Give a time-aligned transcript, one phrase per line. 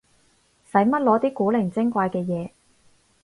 [0.65, 2.49] 使乜攞啲古靈精怪嘅嘢